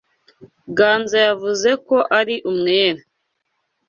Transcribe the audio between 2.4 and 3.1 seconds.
umwere.